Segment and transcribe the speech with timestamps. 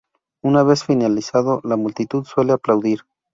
[0.41, 3.01] Una vez finalizado la multitud suele aplaudir.